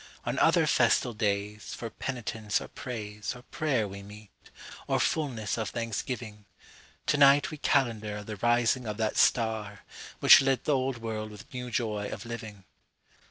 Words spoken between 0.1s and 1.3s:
On other festal